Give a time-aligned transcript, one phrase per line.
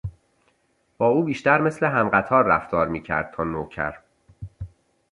[0.97, 3.99] با او بیشتر مثل همقطار رفتار میکرد تا نوکر.